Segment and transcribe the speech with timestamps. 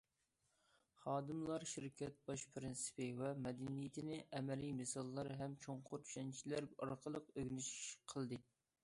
[1.01, 7.71] خادىملار شىركەت باش پىرىنسىپى ۋە مەدەنىيىتىنى ئەمەلىي مىساللار ھەم چوڭقۇر چۈشەنچىلەر ئارقىلىق ئۆگىنىش
[8.15, 8.43] قىلدى.